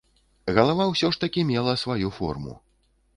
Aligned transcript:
Галава 0.57 0.87
ўсё 0.91 1.11
ж 1.17 1.21
такі 1.23 1.43
мела 1.49 1.75
сваю 1.83 2.07
форму. 2.17 2.55